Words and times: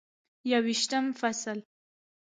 یوویشتم 0.51 1.05
فصل: 1.19 1.59